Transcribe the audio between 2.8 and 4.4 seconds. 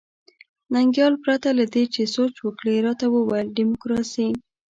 راته وویل ډیموکراسي.